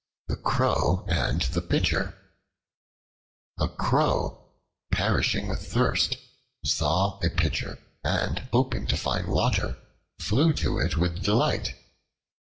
The 0.29 0.35
Crow 0.35 1.05
and 1.07 1.43
the 1.43 1.61
Pitcher 1.61 2.17
A 3.59 3.67
CROW 3.69 4.49
perishing 4.91 5.47
with 5.47 5.71
thirst 5.71 6.17
saw 6.65 7.19
a 7.21 7.29
pitcher, 7.29 7.77
and 8.03 8.39
hoping 8.51 8.87
to 8.87 8.97
find 8.97 9.27
water, 9.27 9.77
flew 10.17 10.53
to 10.53 10.79
it 10.79 10.97
with 10.97 11.21
delight. 11.23 11.75